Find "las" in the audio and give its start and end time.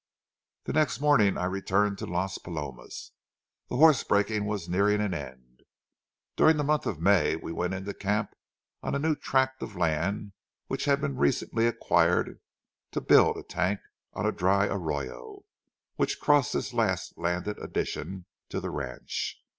2.07-2.39